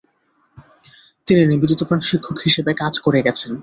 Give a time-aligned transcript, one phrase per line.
[1.27, 3.51] তিনি নিবেদিতপ্রাণ শিক্ষক হিসেবে কাজ করে গেছেন।